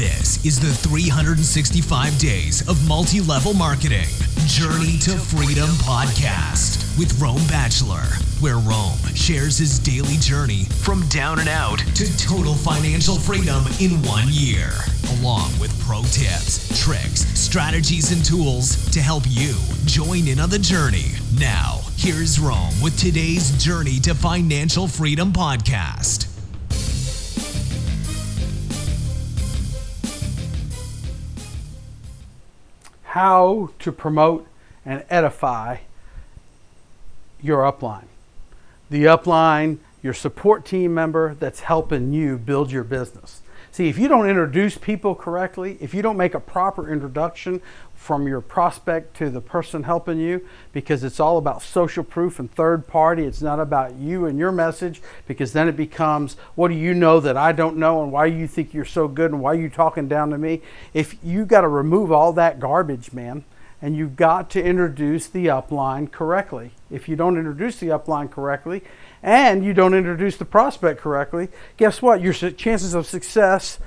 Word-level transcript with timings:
This 0.00 0.42
is 0.46 0.58
the 0.58 0.72
365 0.88 2.18
Days 2.18 2.66
of 2.66 2.88
Multi 2.88 3.20
Level 3.20 3.52
Marketing 3.52 4.08
Journey 4.46 4.96
to 5.00 5.10
Freedom 5.10 5.68
podcast 5.84 6.98
with 6.98 7.20
Rome 7.20 7.46
Bachelor, 7.48 8.06
where 8.40 8.56
Rome 8.56 8.96
shares 9.14 9.58
his 9.58 9.78
daily 9.78 10.16
journey 10.16 10.64
from 10.64 11.06
down 11.08 11.38
and 11.38 11.50
out 11.50 11.80
to 11.96 12.16
total 12.16 12.54
financial 12.54 13.16
freedom 13.16 13.62
in 13.78 14.02
one 14.08 14.24
year, 14.30 14.70
along 15.18 15.50
with 15.60 15.78
pro 15.82 16.00
tips, 16.04 16.82
tricks, 16.82 17.26
strategies, 17.38 18.10
and 18.10 18.24
tools 18.24 18.90
to 18.92 19.02
help 19.02 19.24
you 19.28 19.54
join 19.84 20.26
in 20.26 20.40
on 20.40 20.48
the 20.48 20.58
journey. 20.58 21.10
Now, 21.38 21.80
here's 21.96 22.40
Rome 22.40 22.72
with 22.82 22.98
today's 22.98 23.52
Journey 23.62 24.00
to 24.00 24.14
Financial 24.14 24.88
Freedom 24.88 25.30
podcast. 25.30 26.29
How 33.10 33.68
to 33.80 33.90
promote 33.90 34.46
and 34.86 35.04
edify 35.10 35.78
your 37.42 37.62
upline. 37.62 38.04
The 38.88 39.04
upline, 39.04 39.78
your 40.00 40.14
support 40.14 40.64
team 40.64 40.94
member 40.94 41.34
that's 41.34 41.60
helping 41.60 42.12
you 42.12 42.38
build 42.38 42.70
your 42.70 42.84
business. 42.84 43.42
See, 43.72 43.88
if 43.88 43.98
you 43.98 44.08
don't 44.08 44.28
introduce 44.28 44.76
people 44.76 45.14
correctly, 45.14 45.78
if 45.80 45.94
you 45.94 46.02
don't 46.02 46.16
make 46.16 46.34
a 46.34 46.40
proper 46.40 46.92
introduction 46.92 47.62
from 47.94 48.26
your 48.26 48.40
prospect 48.40 49.14
to 49.18 49.30
the 49.30 49.40
person 49.40 49.84
helping 49.84 50.18
you, 50.18 50.44
because 50.72 51.04
it's 51.04 51.20
all 51.20 51.38
about 51.38 51.62
social 51.62 52.02
proof 52.02 52.40
and 52.40 52.50
third 52.50 52.88
party, 52.88 53.24
it's 53.24 53.42
not 53.42 53.60
about 53.60 53.94
you 53.94 54.24
and 54.24 54.38
your 54.38 54.50
message, 54.50 55.00
because 55.28 55.52
then 55.52 55.68
it 55.68 55.76
becomes, 55.76 56.36
what 56.56 56.68
do 56.68 56.74
you 56.74 56.94
know 56.94 57.20
that 57.20 57.36
I 57.36 57.52
don't 57.52 57.76
know, 57.76 58.02
and 58.02 58.10
why 58.10 58.26
you 58.26 58.48
think 58.48 58.74
you're 58.74 58.84
so 58.84 59.06
good, 59.06 59.30
and 59.30 59.40
why 59.40 59.52
you 59.52 59.68
talking 59.68 60.08
down 60.08 60.30
to 60.30 60.38
me? 60.38 60.62
If 60.92 61.16
you 61.22 61.44
got 61.44 61.60
to 61.60 61.68
remove 61.68 62.10
all 62.10 62.32
that 62.32 62.58
garbage, 62.58 63.12
man, 63.12 63.44
and 63.82 63.96
you've 63.96 64.16
got 64.16 64.50
to 64.50 64.62
introduce 64.62 65.26
the 65.26 65.46
upline 65.46 66.10
correctly. 66.10 66.72
If 66.90 67.08
you 67.08 67.16
don't 67.16 67.38
introduce 67.38 67.78
the 67.78 67.88
upline 67.88 68.30
correctly, 68.30 68.82
and 69.22 69.64
you 69.64 69.72
don't 69.74 69.94
introduce 69.94 70.36
the 70.36 70.44
prospect 70.44 71.00
correctly, 71.00 71.48
guess 71.76 72.02
what? 72.02 72.20
Your 72.20 72.32
chances 72.32 72.94
of 72.94 73.06
success 73.06 73.78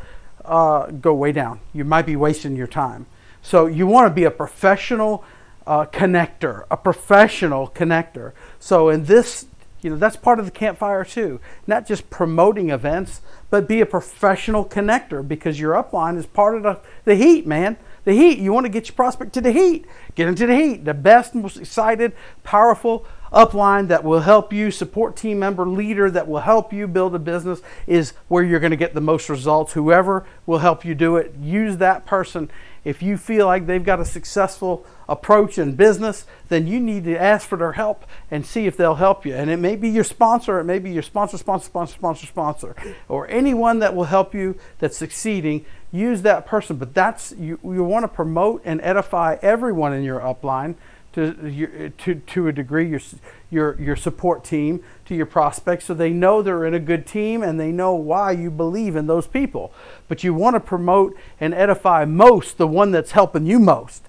uh, 0.45 0.87
go 0.87 1.13
way 1.13 1.31
down. 1.31 1.59
You 1.73 1.85
might 1.85 2.05
be 2.05 2.15
wasting 2.15 2.55
your 2.55 2.67
time. 2.67 3.05
So 3.41 3.65
you 3.65 3.87
want 3.87 4.07
to 4.07 4.13
be 4.13 4.23
a 4.23 4.31
professional 4.31 5.23
uh, 5.67 5.85
connector, 5.85 6.65
a 6.71 6.77
professional 6.77 7.67
connector. 7.69 8.33
So 8.59 8.89
in 8.89 9.05
this, 9.05 9.45
you 9.81 9.89
know, 9.89 9.97
that's 9.97 10.15
part 10.15 10.39
of 10.39 10.45
the 10.45 10.51
campfire 10.51 11.03
too. 11.03 11.39
Not 11.67 11.85
just 11.85 12.09
promoting 12.09 12.69
events, 12.69 13.21
but 13.49 13.67
be 13.67 13.81
a 13.81 13.85
professional 13.85 14.65
connector 14.65 15.25
because 15.27 15.59
your 15.59 15.73
upline 15.73 16.17
is 16.17 16.25
part 16.25 16.55
of 16.55 16.63
the, 16.63 16.79
the 17.05 17.15
heat, 17.15 17.45
man. 17.45 17.77
The 18.05 18.13
heat. 18.13 18.39
You 18.39 18.51
want 18.51 18.65
to 18.65 18.69
get 18.69 18.87
your 18.87 18.95
prospect 18.95 19.33
to 19.33 19.41
the 19.41 19.51
heat. 19.51 19.85
Get 20.15 20.27
into 20.27 20.45
the 20.45 20.55
heat. 20.55 20.85
The 20.85 20.93
best, 20.93 21.35
most 21.35 21.57
excited, 21.57 22.13
powerful 22.43 23.05
upline 23.33 23.87
that 23.87 24.03
will 24.03 24.21
help 24.21 24.53
you, 24.53 24.71
support 24.71 25.15
team 25.15 25.39
member, 25.39 25.67
leader 25.67 26.09
that 26.11 26.27
will 26.27 26.41
help 26.41 26.71
you 26.71 26.87
build 26.87 27.15
a 27.15 27.19
business 27.19 27.61
is 27.87 28.13
where 28.27 28.43
you're 28.43 28.59
going 28.59 28.71
to 28.71 28.77
get 28.77 28.93
the 28.93 29.01
most 29.01 29.29
results. 29.29 29.73
Whoever 29.73 30.25
will 30.45 30.59
help 30.59 30.85
you 30.85 30.95
do 30.95 31.17
it, 31.17 31.33
use 31.41 31.77
that 31.77 32.05
person. 32.05 32.49
If 32.83 33.01
you 33.01 33.17
feel 33.17 33.45
like 33.45 33.65
they've 33.65 33.83
got 33.83 34.01
a 34.01 34.05
successful 34.05 34.85
approach 35.07 35.57
in 35.57 35.75
business, 35.75 36.25
then 36.49 36.67
you 36.67 36.79
need 36.79 37.05
to 37.05 37.17
ask 37.17 37.47
for 37.47 37.57
their 37.57 37.71
help 37.73 38.05
and 38.29 38.45
see 38.45 38.67
if 38.67 38.75
they'll 38.75 38.95
help 38.95 39.25
you. 39.25 39.33
And 39.33 39.49
it 39.49 39.57
may 39.57 39.75
be 39.75 39.89
your 39.89 40.03
sponsor, 40.03 40.59
it 40.59 40.65
may 40.65 40.79
be 40.79 40.91
your 40.91 41.03
sponsor, 41.03 41.37
sponsor, 41.37 41.65
sponsor, 41.65 41.95
sponsor, 41.95 42.27
sponsor, 42.27 42.75
or 43.07 43.27
anyone 43.29 43.79
that 43.79 43.95
will 43.95 44.05
help 44.05 44.33
you 44.35 44.57
that's 44.79 44.97
succeeding. 44.97 45.65
Use 45.91 46.23
that 46.23 46.45
person. 46.45 46.75
But 46.77 46.93
that's 46.93 47.33
you, 47.37 47.59
you 47.63 47.83
want 47.83 48.03
to 48.03 48.07
promote 48.09 48.61
and 48.65 48.81
edify 48.81 49.37
everyone 49.41 49.93
in 49.93 50.03
your 50.03 50.19
upline 50.19 50.75
to, 51.13 51.91
to, 51.97 52.15
to 52.15 52.47
a 52.47 52.51
degree 52.51 52.89
your, 52.89 53.01
your, 53.49 53.81
your 53.81 53.95
support 53.95 54.43
team 54.43 54.83
to 55.05 55.15
your 55.15 55.25
prospects 55.25 55.85
so 55.85 55.93
they 55.93 56.11
know 56.11 56.41
they're 56.41 56.65
in 56.65 56.73
a 56.73 56.79
good 56.79 57.05
team 57.05 57.43
and 57.43 57.59
they 57.59 57.71
know 57.71 57.93
why 57.93 58.31
you 58.31 58.49
believe 58.51 58.95
in 58.95 59.07
those 59.07 59.27
people. 59.27 59.71
But 60.07 60.23
you 60.23 60.33
want 60.33 60.55
to 60.55 60.59
promote 60.59 61.15
and 61.39 61.53
edify 61.53 62.05
most 62.05 62.57
the 62.57 62.67
one 62.67 62.91
that's 62.91 63.11
helping 63.11 63.45
you 63.45 63.59
most 63.59 64.03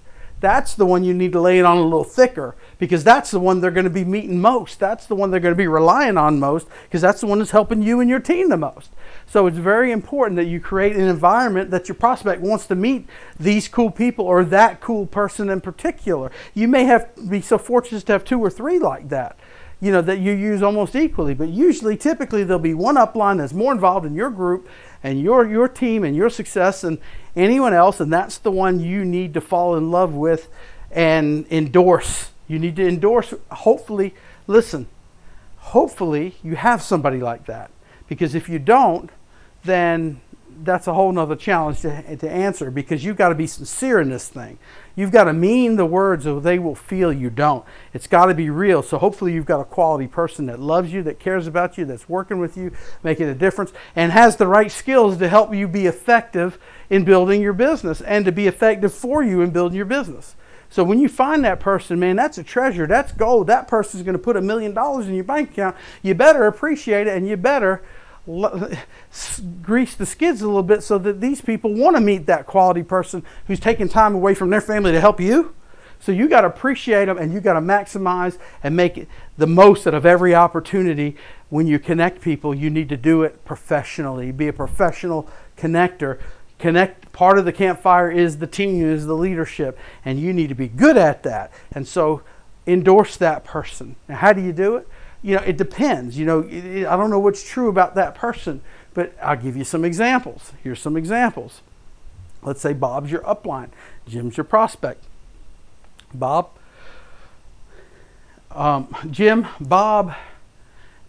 that's 0.45 0.75
the 0.75 0.85
one 0.85 1.03
you 1.03 1.15
need 1.15 1.31
to 1.31 1.41
lay 1.41 1.57
it 1.57 1.65
on 1.65 1.77
a 1.77 1.81
little 1.81 2.03
thicker 2.03 2.55
because 2.77 3.03
that's 3.03 3.31
the 3.31 3.39
one 3.39 3.61
they're 3.61 3.71
going 3.71 3.85
to 3.85 3.89
be 3.89 4.05
meeting 4.05 4.39
most. 4.39 4.79
That's 4.79 5.07
the 5.07 5.15
one 5.15 5.31
they're 5.31 5.39
going 5.39 5.55
to 5.55 5.57
be 5.57 5.65
relying 5.65 6.17
on 6.17 6.39
most 6.39 6.67
because 6.83 7.01
that's 7.01 7.21
the 7.21 7.25
one 7.25 7.39
that's 7.39 7.49
helping 7.49 7.81
you 7.81 7.99
and 7.99 8.07
your 8.07 8.19
team 8.19 8.49
the 8.49 8.57
most. 8.57 8.91
So 9.25 9.47
it's 9.47 9.57
very 9.57 9.91
important 9.91 10.35
that 10.35 10.45
you 10.45 10.59
create 10.59 10.95
an 10.95 11.07
environment 11.07 11.71
that 11.71 11.87
your 11.87 11.95
prospect 11.95 12.43
wants 12.43 12.67
to 12.67 12.75
meet 12.75 13.07
these 13.39 13.67
cool 13.67 13.89
people 13.89 14.25
or 14.25 14.43
that 14.43 14.81
cool 14.81 15.07
person 15.07 15.49
in 15.49 15.61
particular. 15.61 16.31
You 16.53 16.67
may 16.67 16.83
have 16.83 17.09
be 17.27 17.41
so 17.41 17.57
fortunate 17.57 18.05
to 18.05 18.11
have 18.11 18.23
two 18.23 18.39
or 18.39 18.51
three 18.51 18.77
like 18.77 19.09
that 19.09 19.39
you 19.81 19.91
know 19.91 20.01
that 20.01 20.19
you 20.19 20.31
use 20.31 20.63
almost 20.63 20.95
equally 20.95 21.33
but 21.33 21.49
usually 21.49 21.97
typically 21.97 22.43
there'll 22.43 22.59
be 22.59 22.73
one 22.73 22.95
upline 22.95 23.37
that's 23.37 23.53
more 23.53 23.73
involved 23.73 24.05
in 24.05 24.15
your 24.15 24.29
group 24.29 24.69
and 25.05 25.21
your 25.21 25.47
your 25.47 25.67
team 25.67 26.03
and 26.03 26.15
your 26.15 26.29
success 26.29 26.83
and 26.83 26.97
anyone 27.35 27.73
else 27.73 27.99
and 27.99 28.11
that's 28.11 28.37
the 28.39 28.51
one 28.51 28.79
you 28.79 29.05
need 29.05 29.33
to 29.33 29.41
fall 29.41 29.75
in 29.75 29.91
love 29.91 30.13
with 30.13 30.49
and 30.91 31.45
endorse 31.51 32.31
you 32.47 32.59
need 32.59 32.75
to 32.75 32.87
endorse, 32.87 33.33
hopefully, 33.51 34.13
listen, 34.47 34.87
hopefully 35.57 36.35
you 36.43 36.55
have 36.55 36.81
somebody 36.81 37.19
like 37.19 37.45
that. 37.45 37.71
Because 38.07 38.35
if 38.35 38.47
you 38.47 38.59
don't, 38.59 39.09
then 39.63 40.21
that's 40.63 40.87
a 40.87 40.93
whole 40.93 41.11
nother 41.11 41.35
challenge 41.35 41.81
to, 41.81 42.17
to 42.17 42.29
answer 42.29 42.71
because 42.71 43.03
you've 43.03 43.17
got 43.17 43.29
to 43.29 43.35
be 43.35 43.47
sincere 43.47 43.99
in 43.99 44.09
this 44.09 44.27
thing. 44.27 44.57
You've 44.95 45.11
got 45.11 45.25
to 45.25 45.33
mean 45.33 45.75
the 45.75 45.85
words 45.85 46.25
or 46.25 46.39
they 46.39 46.59
will 46.59 46.75
feel 46.75 47.11
you 47.11 47.29
don't. 47.29 47.65
It's 47.93 48.07
got 48.07 48.27
to 48.27 48.33
be 48.33 48.49
real. 48.49 48.81
So 48.81 48.97
hopefully 48.97 49.33
you've 49.33 49.45
got 49.45 49.59
a 49.59 49.65
quality 49.65 50.07
person 50.07 50.45
that 50.45 50.59
loves 50.59 50.93
you, 50.93 51.03
that 51.03 51.19
cares 51.19 51.47
about 51.47 51.77
you, 51.77 51.85
that's 51.85 52.07
working 52.07 52.39
with 52.39 52.55
you, 52.55 52.71
making 53.03 53.27
a 53.27 53.35
difference, 53.35 53.73
and 53.95 54.11
has 54.11 54.37
the 54.37 54.47
right 54.47 54.71
skills 54.71 55.17
to 55.17 55.27
help 55.27 55.53
you 55.53 55.67
be 55.67 55.85
effective 55.85 56.57
in 56.89 57.03
building 57.03 57.41
your 57.41 57.53
business 57.53 58.01
and 58.01 58.25
to 58.25 58.31
be 58.31 58.47
effective 58.47 58.93
for 58.93 59.23
you 59.23 59.41
in 59.41 59.51
building 59.51 59.75
your 59.75 59.85
business. 59.85 60.35
So 60.69 60.83
when 60.83 60.99
you 60.99 61.07
find 61.07 61.45
that 61.45 61.59
person, 61.59 61.99
man, 61.99 62.15
that's 62.15 62.37
a 62.37 62.43
treasure. 62.43 62.87
That's 62.87 63.11
gold. 63.11 63.47
That 63.47 63.67
person's 63.67 64.03
going 64.03 64.17
to 64.17 64.21
put 64.21 64.35
a 64.35 64.41
million 64.41 64.73
dollars 64.73 65.07
in 65.07 65.13
your 65.13 65.23
bank 65.23 65.51
account. 65.51 65.75
You 66.01 66.15
better 66.15 66.47
appreciate 66.47 67.07
it 67.07 67.15
and 67.15 67.27
you 67.27 67.37
better 67.37 67.81
grease 69.61 69.95
the 69.95 70.05
skids 70.05 70.41
a 70.41 70.47
little 70.47 70.63
bit 70.63 70.83
so 70.83 70.97
that 70.97 71.21
these 71.21 71.41
people 71.41 71.73
want 71.73 71.95
to 71.95 72.01
meet 72.01 72.25
that 72.25 72.45
quality 72.45 72.83
person 72.83 73.23
who's 73.47 73.59
taking 73.59 73.87
time 73.87 74.15
away 74.15 74.33
from 74.33 74.49
their 74.49 74.61
family 74.61 74.91
to 74.91 75.01
help 75.01 75.19
you. 75.19 75.53
So 75.99 76.11
you 76.11 76.27
got 76.27 76.41
to 76.41 76.47
appreciate 76.47 77.05
them 77.05 77.17
and 77.17 77.33
you 77.33 77.39
got 77.39 77.53
to 77.53 77.61
maximize 77.61 78.37
and 78.61 78.75
make 78.75 78.97
it 78.97 79.07
the 79.37 79.47
most 79.47 79.87
out 79.87 79.93
of 79.93 80.05
every 80.05 80.35
opportunity. 80.35 81.15
When 81.49 81.67
you 81.67 81.79
connect 81.79 82.21
people, 82.21 82.53
you 82.53 82.69
need 82.69 82.89
to 82.89 82.97
do 82.97 83.23
it 83.23 83.45
professionally. 83.45 84.31
Be 84.31 84.47
a 84.47 84.53
professional 84.53 85.29
connector 85.57 86.19
connect 86.57 87.11
part 87.11 87.37
of 87.37 87.45
the 87.45 87.51
campfire 87.51 88.09
is 88.09 88.37
the 88.37 88.47
team 88.47 88.83
is 88.83 89.05
the 89.05 89.13
leadership 89.13 89.77
and 90.03 90.19
you 90.19 90.31
need 90.31 90.47
to 90.47 90.55
be 90.55 90.67
good 90.67 90.97
at 90.97 91.23
that 91.23 91.51
and 91.71 91.87
so 91.87 92.21
endorse 92.65 93.17
that 93.17 93.43
person 93.43 93.95
now 94.07 94.15
how 94.15 94.31
do 94.31 94.41
you 94.41 94.53
do 94.53 94.75
it 94.75 94.87
you 95.25 95.35
know 95.35 95.41
it 95.41 95.57
depends 95.57 96.17
you 96.17 96.25
know 96.25 96.41
i 96.43 96.95
don't 96.95 97.09
know 97.09 97.19
what's 97.19 97.47
true 97.47 97.69
about 97.69 97.95
that 97.95 98.15
person 98.15 98.61
but 98.93 99.13
i'll 99.21 99.35
give 99.35 99.57
you 99.57 99.63
some 99.63 99.83
examples 99.83 100.53
here's 100.63 100.79
some 100.79 100.95
examples 100.95 101.61
let's 102.43 102.61
say 102.61 102.73
bob's 102.73 103.11
your 103.11 103.21
upline 103.21 103.69
jim's 104.07 104.37
your 104.37 104.43
prospect 104.43 105.03
bob 106.13 106.49
um, 108.51 108.95
jim 109.09 109.47
bob 109.59 110.13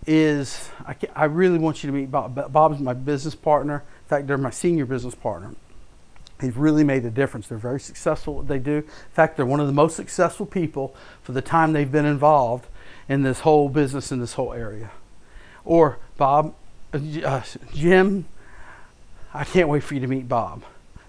is 0.06 0.70
I, 0.86 0.96
I 1.14 1.24
really 1.24 1.58
want 1.58 1.84
you 1.84 1.90
to 1.90 1.96
meet 1.96 2.10
bob 2.10 2.52
bob's 2.52 2.80
my 2.80 2.94
business 2.94 3.34
partner 3.34 3.84
in 4.06 4.08
fact, 4.08 4.28
they're 4.28 4.38
my 4.38 4.50
senior 4.50 4.86
business 4.86 5.16
partner. 5.16 5.56
They've 6.38 6.56
really 6.56 6.84
made 6.84 7.04
a 7.04 7.10
difference. 7.10 7.48
They're 7.48 7.58
very 7.58 7.80
successful 7.80 8.34
at 8.34 8.36
what 8.36 8.46
they 8.46 8.60
do. 8.60 8.76
In 8.76 8.84
fact, 9.12 9.36
they're 9.36 9.44
one 9.44 9.58
of 9.58 9.66
the 9.66 9.72
most 9.72 9.96
successful 9.96 10.46
people 10.46 10.94
for 11.24 11.32
the 11.32 11.42
time 11.42 11.72
they've 11.72 11.90
been 11.90 12.04
involved 12.04 12.68
in 13.08 13.22
this 13.22 13.40
whole 13.40 13.68
business 13.68 14.10
in 14.10 14.20
this 14.20 14.34
whole 14.34 14.52
area. 14.52 14.90
Or 15.64 15.98
Bob, 16.16 16.54
uh, 16.92 17.42
Jim, 17.74 18.26
I 19.34 19.44
can't 19.44 19.68
wait 19.68 19.82
for 19.82 19.94
you 19.94 20.00
to 20.00 20.06
meet 20.06 20.28
Bob. 20.28 20.64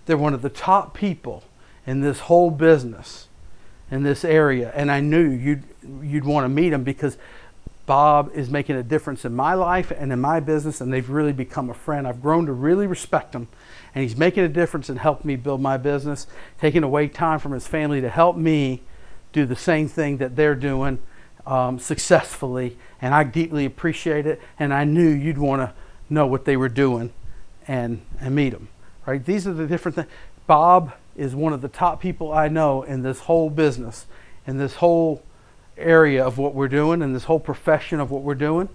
They're 0.05 0.17
one 0.17 0.33
of 0.33 0.41
the 0.41 0.49
top 0.49 0.93
people 0.93 1.43
in 1.85 2.01
this 2.01 2.21
whole 2.21 2.51
business 2.51 3.27
in 3.89 4.03
this 4.03 4.25
area, 4.25 4.71
and 4.75 4.91
I 4.91 4.99
knew 4.99 5.29
you'd 5.29 5.63
you'd 6.01 6.25
want 6.25 6.43
to 6.43 6.49
meet 6.49 6.69
them 6.69 6.83
because 6.83 7.17
Bob 7.85 8.29
is 8.33 8.49
making 8.49 8.75
a 8.75 8.83
difference 8.83 9.23
in 9.23 9.33
my 9.33 9.53
life 9.53 9.91
and 9.91 10.11
in 10.11 10.19
my 10.19 10.41
business, 10.41 10.81
and 10.81 10.91
they've 10.91 11.09
really 11.09 11.31
become 11.31 11.69
a 11.69 11.73
friend. 11.73 12.05
I've 12.05 12.21
grown 12.21 12.45
to 12.47 12.51
really 12.51 12.85
respect 12.85 13.33
him, 13.33 13.47
and 13.95 14.03
he's 14.03 14.17
making 14.17 14.43
a 14.43 14.49
difference 14.49 14.89
in 14.89 14.97
helping 14.97 15.27
me 15.27 15.37
build 15.37 15.61
my 15.61 15.77
business, 15.77 16.27
taking 16.59 16.83
away 16.83 17.07
time 17.07 17.39
from 17.39 17.53
his 17.53 17.65
family 17.65 18.01
to 18.01 18.09
help 18.09 18.35
me 18.35 18.81
do 19.31 19.45
the 19.45 19.55
same 19.55 19.87
thing 19.87 20.17
that 20.17 20.35
they're 20.35 20.55
doing 20.55 20.99
um, 21.47 21.79
successfully. 21.79 22.77
And 23.01 23.15
I 23.15 23.23
deeply 23.23 23.65
appreciate 23.65 24.27
it, 24.27 24.39
and 24.59 24.73
I 24.73 24.83
knew 24.83 25.09
you'd 25.09 25.37
want 25.39 25.61
to 25.61 25.73
know 26.09 26.27
what 26.27 26.45
they 26.45 26.57
were 26.57 26.69
doing 26.69 27.11
and, 27.67 28.01
and 28.21 28.35
meet 28.35 28.51
them 28.51 28.69
right? 29.07 29.25
These 29.25 29.47
are 29.47 29.53
the 29.53 29.65
different 29.65 29.95
things. 29.95 30.07
Bob 30.45 30.93
is 31.15 31.33
one 31.33 31.53
of 31.53 31.61
the 31.61 31.67
top 31.67 31.99
people 31.99 32.31
I 32.31 32.47
know 32.47 32.83
in 32.83 33.01
this 33.01 33.21
whole 33.21 33.49
business, 33.49 34.05
in 34.45 34.57
this 34.59 34.75
whole 34.75 35.23
area 35.77 36.23
of 36.23 36.37
what 36.37 36.53
we're 36.53 36.67
doing, 36.67 37.01
in 37.01 37.13
this 37.13 37.23
whole 37.23 37.39
profession 37.39 37.99
of 37.99 38.11
what 38.11 38.21
we're 38.21 38.35
doing. 38.35 38.69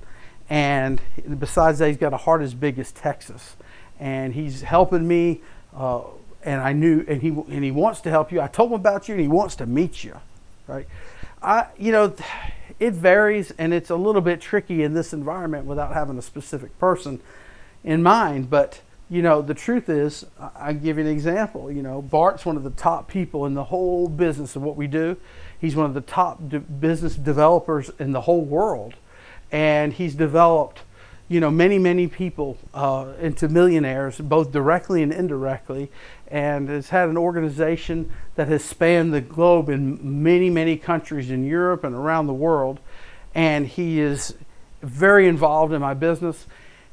And 0.51 1.01
besides 1.39 1.79
that, 1.79 1.89
he's 1.89 1.97
got 1.97 2.13
a 2.13 2.17
heart 2.17 2.43
as 2.43 2.55
big 2.55 2.79
as 2.81 2.91
Texas. 2.91 3.57
And 4.01 4.35
he's 4.35 4.63
helping 4.63 5.07
me. 5.07 5.41
Uh, 5.77 6.01
and 6.43 6.61
I 6.61 6.73
knew, 6.73 7.05
and 7.07 7.23
he 7.23 7.29
and 7.29 7.63
he 7.63 7.71
wants 7.71 8.01
to 8.01 8.11
help 8.11 8.33
you. 8.33 8.41
I 8.41 8.49
told 8.49 8.71
him 8.71 8.75
about 8.75 9.09
you, 9.09 9.15
and 9.15 9.23
he 9.23 9.29
wants 9.29 9.55
to 9.57 9.67
meet 9.67 10.03
you, 10.03 10.19
right? 10.67 10.89
I, 11.43 11.67
you 11.79 11.93
know, 11.93 12.15
it 12.79 12.95
varies, 12.95 13.53
and 13.59 13.75
it's 13.75 13.91
a 13.91 13.97
little 13.97 14.23
bit 14.23 14.41
tricky 14.41 14.83
in 14.83 14.95
this 14.95 15.13
environment 15.13 15.67
without 15.67 15.93
having 15.93 16.19
a 16.19 16.23
specific 16.23 16.79
person 16.79 17.21
in 17.85 18.03
mind. 18.03 18.51
But 18.51 18.81
you 19.13 19.21
know, 19.21 19.43
the 19.43 19.53
truth 19.53 19.91
is, 19.91 20.25
I 20.57 20.73
give 20.73 20.97
you 20.97 21.05
an 21.05 21.11
example. 21.11 21.71
You 21.71 21.83
know, 21.83 22.01
Bart's 22.01 22.47
one 22.47 22.57
of 22.57 22.63
the 22.63 22.71
top 22.71 23.09
people 23.09 23.45
in 23.45 23.53
the 23.53 23.65
whole 23.65 24.09
business 24.09 24.57
of 24.57 24.63
what 24.63 24.75
we 24.75 24.87
do. 24.87 25.19
He's 25.61 25.77
one 25.77 25.85
of 25.85 25.93
the 25.93 26.01
top 26.01 26.49
de- 26.49 26.61
business 26.61 27.15
developers 27.15 27.91
in 27.99 28.13
the 28.13 28.23
whole 28.23 28.43
world, 28.43 28.95
and 29.51 29.93
he's 29.93 30.15
developed, 30.15 30.81
you 31.33 31.41
know, 31.41 31.51
many 31.51 31.79
many 31.79 32.07
people 32.07 32.59
uh, 32.75 33.13
into 33.19 33.49
millionaires, 33.49 34.19
both 34.19 34.53
directly 34.53 35.03
and 35.03 35.13
indirectly, 35.13 35.91
and 36.29 36.69
has 36.69 36.91
had 36.91 37.09
an 37.09 37.17
organization 37.17 38.13
that 38.35 38.49
has 38.49 38.63
spanned 38.63 39.15
the 39.15 39.23
globe 39.23 39.71
in 39.71 40.23
many 40.23 40.51
many 40.51 40.77
countries 40.77 41.31
in 41.31 41.45
Europe 41.45 41.85
and 41.85 41.95
around 41.95 42.27
the 42.27 42.35
world, 42.35 42.81
and 43.35 43.67
he 43.67 43.99
is 43.99 44.35
very 44.83 45.27
involved 45.27 45.73
in 45.73 45.81
my 45.81 45.95
business, 45.95 46.47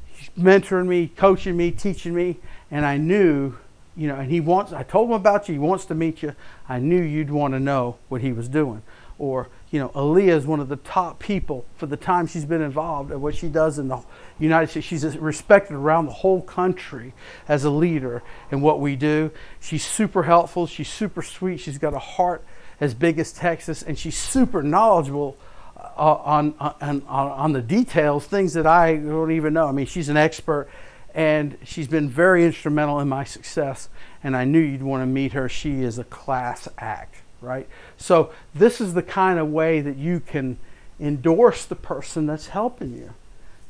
He's 0.06 0.30
mentoring 0.38 0.88
me, 0.88 1.08
coaching 1.08 1.58
me, 1.58 1.72
teaching 1.72 2.16
me, 2.16 2.38
and 2.72 2.86
I 2.86 2.96
knew 2.96 3.58
you 3.98 4.08
know, 4.08 4.16
and 4.16 4.32
he 4.32 4.40
wants, 4.40 4.72
I 4.72 4.84
told 4.84 5.10
him 5.10 5.16
about 5.16 5.50
you, 5.50 5.56
he 5.56 5.60
wants 5.60 5.84
to 5.88 5.96
meet 5.96 6.24
you. 6.24 6.34
I 6.70 6.80
knew 6.80 7.02
you'd 7.02 7.30
want 7.30 7.54
to 7.54 7.60
know 7.60 7.98
what 8.08 8.22
he 8.22 8.32
was 8.32 8.48
doing. 8.48 8.82
Or, 9.18 9.50
you 9.72 9.80
know, 9.80 9.90
Aaliyah 9.90 10.30
is 10.30 10.48
one 10.48 10.60
of 10.60 10.68
the 10.68 10.78
top 10.78 11.20
people 11.20 11.66
for 11.76 11.86
the 11.86 11.98
time 11.98 12.26
she's 12.26 12.46
been 12.46 12.62
involved 12.62 13.12
and 13.12 13.22
what 13.22 13.36
she 13.36 13.50
does 13.50 13.78
in 13.78 13.88
the 13.88 14.02
United 14.40 14.70
States. 14.72 14.88
She's 14.88 15.18
respected 15.18 15.76
around 15.76 16.08
the 16.08 16.12
whole 16.12 16.42
country 16.42 17.14
as 17.48 17.66
a 17.66 17.70
leader 17.70 18.24
in 18.52 18.62
what 18.62 18.80
we 18.80 18.96
do. 18.96 19.30
She's 19.60 19.86
super 19.86 20.24
helpful. 20.24 20.66
She's 20.66 20.90
super 20.90 21.22
sweet. 21.22 21.60
She's 21.60 21.78
got 21.78 21.94
a 21.94 22.00
heart 22.00 22.44
as 22.82 22.94
big 22.96 23.20
as 23.20 23.32
Texas, 23.32 23.84
and 23.84 23.98
she's 23.98 24.18
super 24.18 24.64
knowledgeable 24.64 25.38
uh, 25.78 26.16
on, 26.16 26.56
on, 26.60 26.76
on, 26.82 27.04
on 27.08 27.54
the 27.54 27.62
details, 27.62 28.26
things 28.26 28.54
that 28.54 28.66
I 28.66 28.96
don't 28.96 29.32
even 29.32 29.54
know. 29.54 29.68
I 29.68 29.72
mean, 29.72 29.86
she's 29.86 30.10
an 30.10 30.18
expert 30.18 30.68
and 31.14 31.58
she's 31.64 31.88
been 31.88 32.10
very 32.10 32.46
instrumental 32.46 33.00
in 33.00 33.10
my 33.10 33.24
success 33.24 33.90
and 34.24 34.36
i 34.36 34.44
knew 34.44 34.60
you'd 34.60 34.84
want 34.84 35.02
to 35.02 35.08
meet 35.08 35.34
her 35.34 35.50
she 35.50 35.82
is 35.82 35.98
a 35.98 36.04
class 36.04 36.68
act 36.78 37.16
right? 37.42 37.68
So 37.98 38.32
this 38.54 38.82
is 38.82 38.94
the 38.94 39.04
kind 39.04 39.40
of 39.40 39.50
way 39.50 39.82
that 39.82 39.98
you 39.98 40.20
can 40.20 40.58
endorse 41.00 41.66
the 41.66 41.76
person 41.76 42.26
that's 42.26 42.48
helping 42.48 42.96
you. 42.96 43.14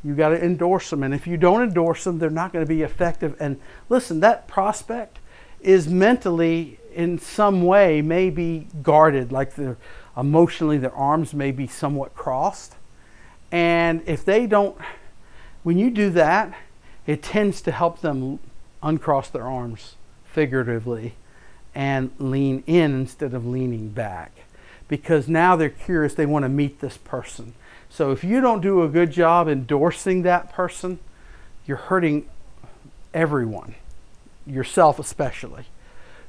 You 0.04 0.16
got 0.16 0.30
to 0.30 0.44
endorse 0.44 0.90
them 0.90 1.04
and 1.04 1.14
if 1.14 1.28
you 1.28 1.38
don't 1.38 1.62
endorse 1.62 2.04
them 2.04 2.20
they're 2.20 2.30
not 2.30 2.54
going 2.54 2.66
to 2.66 2.70
be 2.70 2.82
effective. 2.82 3.36
And 3.40 3.60
listen 3.90 4.22
that 4.22 4.48
prospect 4.48 5.20
is 5.62 5.88
mentally 5.88 6.80
in 6.94 7.20
some 7.20 7.64
way 7.64 8.02
maybe 8.02 8.68
guarded 8.82 9.32
like 9.32 9.56
the 9.56 9.76
emotionally 10.18 10.78
their 10.78 10.94
arms 10.94 11.34
may 11.34 11.52
be 11.52 11.68
somewhat 11.68 12.16
crossed. 12.16 12.76
And 13.52 14.02
if 14.06 14.24
they 14.24 14.48
don't 14.48 14.78
when 15.64 15.78
you 15.78 15.90
do 15.90 16.10
that 16.12 16.54
it 17.06 17.22
tends 17.22 17.62
to 17.62 17.72
help 17.72 18.00
them 18.02 18.40
uncross 18.82 19.30
their 19.30 19.46
arms 19.46 19.96
figuratively 20.24 21.16
and 21.76 22.12
lean 22.20 22.64
in 22.68 22.94
instead 22.94 23.34
of 23.34 23.46
leaning 23.46 23.90
back. 23.90 24.32
Because 24.88 25.28
now 25.28 25.56
they're 25.56 25.70
curious 25.70 26.14
they 26.14 26.26
want 26.26 26.44
to 26.44 26.50
meet 26.50 26.80
this 26.80 26.98
person. 26.98 27.54
So 27.90 28.12
if 28.12 28.24
you 28.24 28.42
don't 28.42 28.62
do 28.62 28.84
a 28.84 28.88
good 28.88 29.12
job 29.12 29.48
endorsing 29.48 30.24
that 30.24 30.52
person 30.52 31.00
you're 31.66 31.78
hurting 31.78 32.28
everyone 33.14 33.76
yourself 34.48 34.98
especially. 34.98 35.66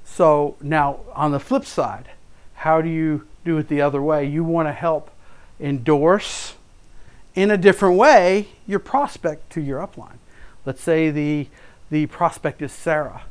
So 0.05 0.57
now 0.61 1.01
on 1.15 1.33
the 1.33 1.41
flip 1.41 1.65
side 1.65 2.11
how 2.55 2.83
do 2.83 2.91
you 2.91 3.27
do 3.45 3.57
it 3.57 3.69
the 3.69 3.81
other 3.81 4.03
way? 4.03 4.27
You 4.27 4.45
want 4.45 4.69
to 4.69 4.73
help 4.73 5.11
endorse 5.59 6.55
in 7.35 7.51
a 7.51 7.57
different 7.57 7.97
way 7.97 8.49
your 8.67 8.81
prospect 8.81 9.51
to 9.53 9.63
your 9.63 9.81
upline. 9.87 10.19
Let's 10.67 10.83
say 10.83 11.11
the, 11.11 11.49
the 11.91 12.07
prospect 12.07 12.61
is 12.61 12.73
Sarah. 12.73 13.23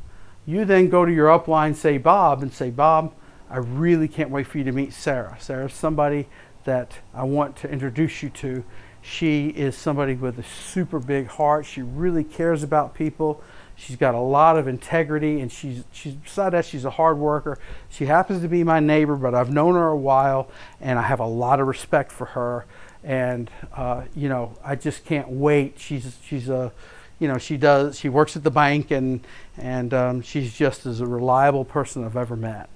You 0.46 0.64
then 0.64 0.88
go 0.88 1.04
to 1.04 1.12
your 1.12 1.28
upline, 1.28 1.74
say 1.76 1.98
Bob, 1.98 2.42
and 2.42 2.52
say, 2.52 2.70
Bob, 2.70 3.12
I 3.48 3.58
really 3.58 4.08
can't 4.08 4.30
wait 4.30 4.46
for 4.46 4.58
you 4.58 4.64
to 4.64 4.72
meet 4.72 4.92
Sarah. 4.92 5.36
Sarah's 5.40 5.74
somebody 5.74 6.28
that 6.64 6.98
I 7.14 7.24
want 7.24 7.56
to 7.56 7.70
introduce 7.70 8.22
you 8.22 8.30
to. 8.30 8.64
She 9.02 9.48
is 9.48 9.76
somebody 9.76 10.14
with 10.14 10.38
a 10.38 10.42
super 10.42 10.98
big 10.98 11.26
heart. 11.26 11.66
She 11.66 11.82
really 11.82 12.24
cares 12.24 12.62
about 12.62 12.94
people. 12.94 13.42
She's 13.74 13.96
got 13.96 14.14
a 14.14 14.20
lot 14.20 14.58
of 14.58 14.68
integrity, 14.68 15.40
and 15.40 15.50
she's 15.50 15.84
she's 15.90 16.12
beside 16.12 16.50
that 16.50 16.66
she's 16.66 16.84
a 16.84 16.90
hard 16.90 17.16
worker. 17.16 17.58
She 17.88 18.04
happens 18.04 18.42
to 18.42 18.48
be 18.48 18.62
my 18.62 18.78
neighbor, 18.78 19.16
but 19.16 19.34
I've 19.34 19.50
known 19.50 19.74
her 19.74 19.88
a 19.88 19.96
while, 19.96 20.50
and 20.82 20.98
I 20.98 21.02
have 21.02 21.20
a 21.20 21.26
lot 21.26 21.60
of 21.60 21.66
respect 21.66 22.12
for 22.12 22.26
her. 22.26 22.66
And 23.02 23.50
uh, 23.74 24.02
you 24.14 24.28
know, 24.28 24.58
I 24.62 24.76
just 24.76 25.06
can't 25.06 25.30
wait. 25.30 25.78
She's 25.78 26.18
she's 26.22 26.50
a 26.50 26.72
you 27.20 27.28
know, 27.28 27.38
she 27.38 27.56
does. 27.56 27.98
She 27.98 28.08
works 28.08 28.34
at 28.34 28.42
the 28.42 28.50
bank, 28.50 28.90
and 28.90 29.20
and 29.56 29.94
um, 29.94 30.22
she's 30.22 30.52
just 30.52 30.86
as 30.86 31.00
a 31.00 31.06
reliable 31.06 31.64
person 31.64 32.04
I've 32.04 32.16
ever 32.16 32.34
met. 32.34 32.68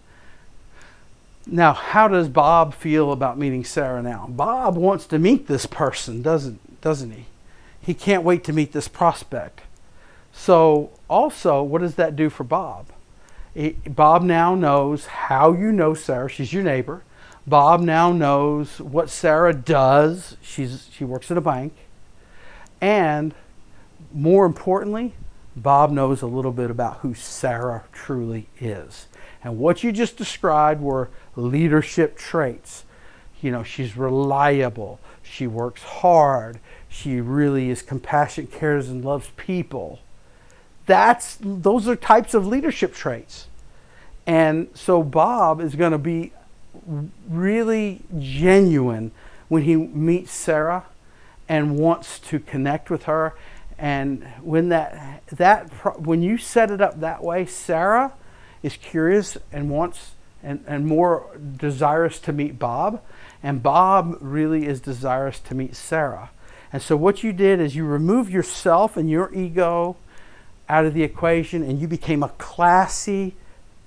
Now, 1.47 1.73
how 1.73 2.09
does 2.09 2.29
Bob 2.29 2.75
feel 2.75 3.11
about 3.11 3.39
meeting 3.39 3.65
Sarah 3.65 4.03
now? 4.03 4.27
Bob 4.29 4.77
wants 4.77 5.07
to 5.07 5.19
meet 5.19 5.47
this 5.47 5.67
person, 5.67 6.23
doesn't 6.23 6.81
doesn't 6.81 7.11
he? 7.11 7.25
He 7.81 7.95
can't 7.95 8.23
wait 8.23 8.45
to 8.45 8.53
meet 8.53 8.73
this 8.73 8.87
prospect. 8.87 9.63
So, 10.33 10.91
also, 11.09 11.63
what 11.63 11.81
does 11.81 11.95
that 11.95 12.17
do 12.17 12.29
for 12.29 12.45
Bob? 12.45 12.87
Bob 13.87 14.23
now 14.23 14.55
knows 14.55 15.07
how 15.07 15.53
you 15.53 15.71
know 15.71 15.95
Sarah. 15.95 16.29
She's 16.29 16.53
your 16.53 16.65
neighbor. 16.65 17.03
Bob 17.47 17.81
now 17.81 18.11
knows 18.13 18.81
what 18.81 19.11
Sarah 19.11 19.53
does. 19.53 20.37
She's 20.43 20.89
she 20.93 21.05
works 21.05 21.31
at 21.31 21.37
a 21.37 21.43
bank, 21.43 21.73
and 22.81 23.35
more 24.13 24.47
importantly, 24.47 25.15
Bob 25.57 25.91
knows 25.91 26.23
a 26.23 26.27
little 26.27 26.53
bit 26.53 26.71
about 26.71 26.99
who 26.99 27.15
Sarah 27.15 27.85
truly 27.93 28.49
is. 28.61 29.07
And 29.43 29.59
what 29.59 29.85
you 29.85 29.93
just 29.93 30.17
described 30.17 30.81
were 30.81 31.11
leadership 31.37 32.17
traits. 32.17 32.85
You 33.41 33.51
know, 33.51 33.63
she's 33.63 33.97
reliable, 33.97 35.01
she 35.23 35.47
works 35.47 35.83
hard, 35.83 36.59
she 36.89 37.21
really 37.21 37.69
is 37.69 37.83
compassionate, 37.83 38.51
cares, 38.51 38.89
and 38.89 39.05
loves 39.05 39.31
people. 39.37 40.01
That's 40.87 41.37
those 41.41 41.87
are 41.89 41.97
types 41.97 42.35
of 42.35 42.47
leadership 42.47 42.95
traits. 42.95 43.49
And 44.27 44.69
so 44.75 45.03
Bob 45.03 45.61
is 45.61 45.75
going 45.75 45.93
to 45.93 45.99
be 45.99 46.33
really 47.29 48.03
genuine 48.19 49.13
when 49.49 49.63
he 49.63 49.77
meets 49.77 50.33
Sarah 50.33 50.87
and 51.49 51.77
wants 51.77 52.19
to 52.21 52.39
connect 52.39 52.91
with 52.91 53.05
her 53.05 53.35
and 53.79 54.25
when 54.43 54.69
that 54.69 55.23
that 55.29 55.71
when 56.01 56.23
you 56.23 56.39
set 56.39 56.71
it 56.71 56.81
up 56.81 57.01
that 57.01 57.23
way, 57.23 57.47
Sarah 57.47 58.13
is 58.63 58.77
curious 58.77 59.37
and 59.53 59.71
wants 59.71 60.13
and, 60.43 60.63
and 60.67 60.87
more 60.87 61.37
desirous 61.57 62.19
to 62.21 62.33
meet 62.33 62.59
Bob, 62.59 63.03
and 63.43 63.63
Bob 63.63 64.19
really 64.21 64.67
is 64.67 64.81
desirous 64.81 65.41
to 65.41 65.55
meet 65.55 65.75
Sarah. 65.75 66.31
And 66.73 66.83
so 66.83 66.97
what 66.97 67.23
you 67.23 67.33
did 67.33 67.61
is 67.61 67.77
you 67.77 67.85
removed 67.85 68.33
yourself 68.33 68.97
and 68.97 69.09
your 69.09 69.33
ego 69.33 69.97
out 70.69 70.85
of 70.85 70.95
the 70.95 71.03
equation 71.03 71.63
and 71.63 71.81
you 71.81 71.87
became 71.87 72.23
a 72.23 72.31
classy 72.31 73.37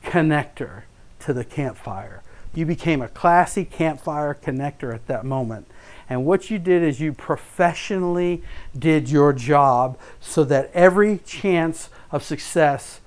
connector 0.03 0.83
to 1.19 1.33
the 1.33 1.43
campfire. 1.43 2.23
You 2.55 2.65
became 2.65 3.01
a 3.01 3.07
classy 3.07 3.65
campfire 3.65 4.33
connector 4.33 4.93
at 4.93 5.05
that 5.07 5.25
moment. 5.25 5.67
And 6.09 6.25
what 6.25 6.49
you 6.49 6.57
did 6.57 6.83
is 6.83 6.99
you 6.99 7.13
professionally 7.13 8.41
did 8.77 9.09
your 9.09 9.33
job 9.33 9.97
so 10.21 10.43
that 10.45 10.71
every 10.73 11.19
chance 11.19 11.89
of 12.11 12.23
success 12.23 13.01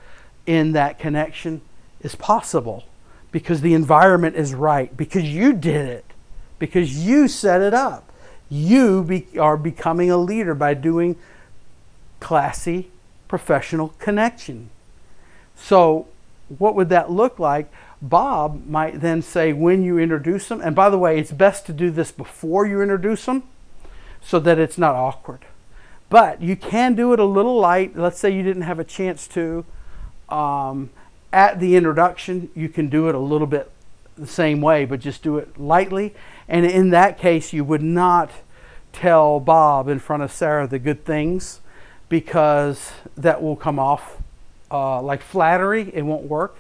in 0.46 0.72
that 0.72 0.98
connection 0.98 1.62
is 2.00 2.14
possible 2.14 2.84
because 3.32 3.60
the 3.60 3.74
environment 3.74 4.36
is 4.36 4.54
right, 4.54 4.94
because 4.96 5.24
you 5.24 5.52
did 5.52 5.88
it, 5.88 6.04
because 6.58 7.06
you 7.06 7.28
set 7.28 7.60
it 7.60 7.72
up. 7.72 8.10
You 8.48 9.04
be, 9.04 9.26
are 9.38 9.56
becoming 9.56 10.10
a 10.10 10.16
leader 10.16 10.54
by 10.54 10.74
doing 10.74 11.16
classy 12.18 12.90
professional 13.28 13.94
connection. 14.00 14.70
So, 15.54 16.08
what 16.58 16.74
would 16.74 16.88
that 16.88 17.10
look 17.10 17.38
like? 17.38 17.70
Bob 18.02 18.66
might 18.66 19.00
then 19.00 19.22
say 19.22 19.52
when 19.52 19.82
you 19.82 19.98
introduce 19.98 20.48
them, 20.48 20.60
and 20.60 20.74
by 20.74 20.88
the 20.88 20.98
way, 20.98 21.18
it's 21.18 21.32
best 21.32 21.66
to 21.66 21.72
do 21.72 21.90
this 21.90 22.10
before 22.10 22.66
you 22.66 22.80
introduce 22.80 23.26
them 23.26 23.42
so 24.22 24.38
that 24.40 24.58
it's 24.58 24.78
not 24.78 24.94
awkward. 24.94 25.44
But 26.08 26.42
you 26.42 26.56
can 26.56 26.94
do 26.94 27.12
it 27.12 27.20
a 27.20 27.24
little 27.24 27.58
light. 27.58 27.96
Let's 27.96 28.18
say 28.18 28.30
you 28.30 28.42
didn't 28.42 28.62
have 28.62 28.78
a 28.78 28.84
chance 28.84 29.28
to 29.28 29.64
um, 30.30 30.90
at 31.32 31.60
the 31.60 31.76
introduction, 31.76 32.50
you 32.54 32.68
can 32.68 32.88
do 32.88 33.08
it 33.08 33.14
a 33.14 33.18
little 33.18 33.46
bit 33.46 33.70
the 34.16 34.26
same 34.26 34.60
way, 34.60 34.84
but 34.84 35.00
just 35.00 35.22
do 35.22 35.38
it 35.38 35.58
lightly. 35.58 36.14
And 36.48 36.66
in 36.66 36.90
that 36.90 37.18
case, 37.18 37.52
you 37.52 37.64
would 37.64 37.82
not 37.82 38.30
tell 38.92 39.38
Bob 39.38 39.88
in 39.88 39.98
front 39.98 40.22
of 40.22 40.32
Sarah 40.32 40.66
the 40.66 40.78
good 40.78 41.04
things 41.04 41.60
because 42.08 42.92
that 43.16 43.42
will 43.42 43.56
come 43.56 43.78
off 43.78 44.18
uh, 44.70 45.00
like 45.00 45.22
flattery. 45.22 45.90
It 45.94 46.02
won't 46.02 46.24
work. 46.24 46.56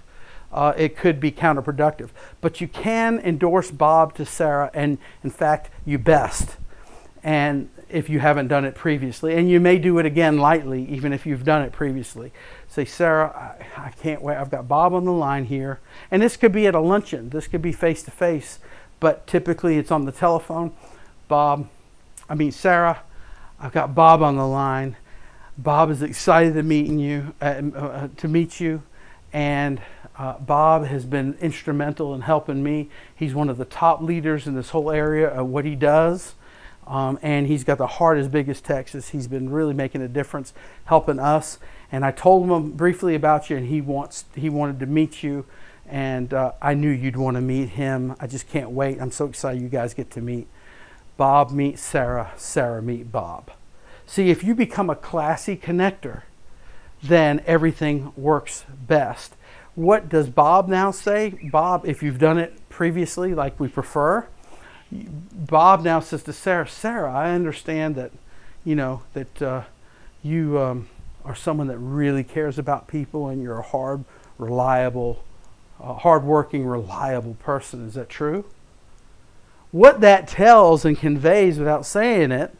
Uh, 0.52 0.72
it 0.76 0.96
could 0.96 1.20
be 1.20 1.30
counterproductive. 1.30 2.10
But 2.40 2.60
you 2.60 2.68
can 2.68 3.18
endorse 3.20 3.70
Bob 3.70 4.14
to 4.14 4.26
Sarah, 4.26 4.70
and 4.74 4.98
in 5.22 5.30
fact, 5.30 5.70
you 5.84 5.98
best. 5.98 6.56
And 7.22 7.68
if 7.88 8.08
you 8.08 8.20
haven't 8.20 8.48
done 8.48 8.64
it 8.64 8.74
previously, 8.74 9.34
and 9.34 9.48
you 9.48 9.60
may 9.60 9.78
do 9.78 9.98
it 9.98 10.06
again 10.06 10.38
lightly, 10.38 10.84
even 10.88 11.12
if 11.12 11.26
you've 11.26 11.44
done 11.44 11.62
it 11.62 11.72
previously. 11.72 12.32
Say, 12.68 12.84
Sarah, 12.84 13.58
I, 13.76 13.86
I 13.86 13.90
can't 13.90 14.22
wait. 14.22 14.36
I've 14.36 14.50
got 14.50 14.68
Bob 14.68 14.94
on 14.94 15.04
the 15.04 15.12
line 15.12 15.44
here. 15.44 15.80
And 16.10 16.22
this 16.22 16.36
could 16.36 16.52
be 16.52 16.66
at 16.66 16.74
a 16.74 16.80
luncheon, 16.80 17.30
this 17.30 17.46
could 17.46 17.62
be 17.62 17.72
face 17.72 18.02
to 18.04 18.10
face, 18.10 18.58
but 19.00 19.26
typically 19.26 19.76
it's 19.76 19.90
on 19.90 20.04
the 20.04 20.12
telephone. 20.12 20.72
Bob, 21.28 21.68
I 22.28 22.34
mean, 22.34 22.52
Sarah, 22.52 23.02
I've 23.58 23.72
got 23.72 23.94
Bob 23.94 24.22
on 24.22 24.36
the 24.36 24.46
line. 24.46 24.96
Bob 25.58 25.90
is 25.90 26.02
excited 26.02 26.54
to 26.54 26.62
meet 26.62 26.86
you, 26.86 27.34
uh, 27.42 27.62
uh, 27.74 28.08
to 28.16 28.28
meet 28.28 28.60
you, 28.60 28.82
and 29.32 29.80
uh, 30.20 30.38
Bob 30.38 30.84
has 30.84 31.06
been 31.06 31.34
instrumental 31.40 32.14
in 32.14 32.20
helping 32.20 32.62
me. 32.62 32.90
He's 33.16 33.34
one 33.34 33.48
of 33.48 33.56
the 33.56 33.64
top 33.64 34.02
leaders 34.02 34.46
in 34.46 34.54
this 34.54 34.68
whole 34.68 34.90
area 34.90 35.26
of 35.26 35.46
what 35.46 35.64
he 35.64 35.74
does. 35.74 36.34
Um, 36.86 37.18
and 37.22 37.46
he's 37.46 37.64
got 37.64 37.78
the 37.78 37.86
heart 37.86 38.18
as 38.18 38.28
big 38.28 38.50
as 38.50 38.60
Texas. 38.60 39.08
He's 39.08 39.26
been 39.26 39.48
really 39.48 39.72
making 39.72 40.02
a 40.02 40.08
difference, 40.08 40.52
helping 40.84 41.18
us. 41.18 41.58
And 41.90 42.04
I 42.04 42.10
told 42.10 42.50
him 42.50 42.72
briefly 42.72 43.14
about 43.14 43.48
you, 43.48 43.56
and 43.56 43.68
he 43.68 43.80
wants 43.80 44.26
he 44.34 44.50
wanted 44.50 44.78
to 44.80 44.86
meet 44.86 45.22
you, 45.22 45.46
and 45.88 46.34
uh, 46.34 46.52
I 46.60 46.74
knew 46.74 46.90
you'd 46.90 47.16
want 47.16 47.36
to 47.36 47.40
meet 47.40 47.70
him. 47.70 48.14
I 48.20 48.26
just 48.26 48.46
can't 48.46 48.72
wait. 48.72 49.00
I'm 49.00 49.10
so 49.10 49.24
excited 49.24 49.62
you 49.62 49.70
guys 49.70 49.94
get 49.94 50.10
to 50.10 50.20
meet. 50.20 50.48
Bob 51.16 51.50
meet 51.50 51.78
Sarah, 51.78 52.32
Sarah 52.36 52.82
meet 52.82 53.10
Bob. 53.10 53.52
See, 54.04 54.28
if 54.28 54.44
you 54.44 54.54
become 54.54 54.90
a 54.90 54.96
classy 54.96 55.56
connector, 55.56 56.22
then 57.02 57.42
everything 57.46 58.12
works 58.16 58.66
best. 58.86 59.34
What 59.74 60.08
does 60.08 60.28
Bob 60.28 60.68
now 60.68 60.90
say? 60.90 61.30
Bob, 61.50 61.86
if 61.86 62.02
you've 62.02 62.18
done 62.18 62.38
it 62.38 62.68
previously, 62.68 63.34
like 63.34 63.58
we 63.60 63.68
prefer, 63.68 64.26
Bob 64.92 65.82
now 65.82 66.00
says 66.00 66.22
to 66.24 66.32
Sarah, 66.32 66.66
Sarah, 66.66 67.12
I 67.12 67.30
understand 67.30 67.94
that, 67.94 68.10
you 68.64 68.74
know, 68.74 69.02
that 69.14 69.42
uh, 69.42 69.62
you 70.22 70.58
um, 70.58 70.88
are 71.24 71.34
someone 71.34 71.68
that 71.68 71.78
really 71.78 72.24
cares 72.24 72.58
about 72.58 72.88
people 72.88 73.28
and 73.28 73.42
you're 73.42 73.58
a 73.58 73.62
hard, 73.62 74.04
reliable, 74.38 75.24
uh, 75.80 75.94
hardworking, 75.94 76.66
reliable 76.66 77.34
person. 77.34 77.86
Is 77.86 77.94
that 77.94 78.08
true? 78.08 78.44
What 79.70 80.00
that 80.00 80.26
tells 80.26 80.84
and 80.84 80.98
conveys 80.98 81.58
without 81.58 81.86
saying 81.86 82.32
it 82.32 82.52